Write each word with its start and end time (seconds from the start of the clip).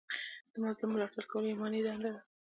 د 0.53 0.53
مظلوم 0.63 0.89
ملاتړ 0.93 1.23
کول 1.31 1.43
ایماني 1.47 1.79
دنده 1.85 2.09
ده. 2.15 2.21